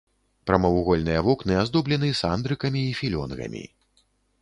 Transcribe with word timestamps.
Прамавугольныя 0.51 1.19
вокны 1.27 1.53
аздоблены 1.65 2.09
сандрыкамі 2.23 2.81
і 2.91 2.99
філёнгамі. 3.01 3.63